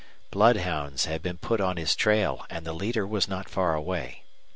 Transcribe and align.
Bloodhounds 0.31 1.05
had 1.05 1.21
been 1.21 1.37
put 1.37 1.61
on 1.61 1.77
his 1.77 1.95
trail, 1.95 2.43
and 2.49 2.65
the 2.65 2.73
leader 2.73 3.05
was 3.05 3.27
not 3.27 3.47
far 3.47 3.75
away. 3.75 4.23